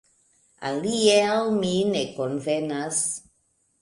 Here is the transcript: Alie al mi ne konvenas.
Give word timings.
Alie 0.69 1.19
al 1.35 1.53
mi 1.57 1.73
ne 1.91 2.01
konvenas. 2.17 3.03